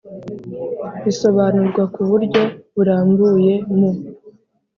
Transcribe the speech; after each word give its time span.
Bisobanurwa 1.03 1.83
ku 1.93 2.01
buryo 2.09 2.41
burambuye 2.75 3.53
mu 3.77 3.89